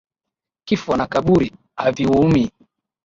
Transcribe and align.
Kifo 0.67 0.97
na 0.97 1.07
kaburi 1.07 1.51
haviumi 1.75 2.51